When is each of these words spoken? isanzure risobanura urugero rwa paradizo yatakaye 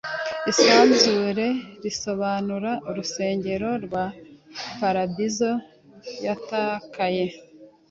isanzure 0.51 1.47
risobanura 1.83 2.71
urugero 2.89 3.69
rwa 3.85 4.05
paradizo 4.79 5.51
yatakaye 6.25 7.25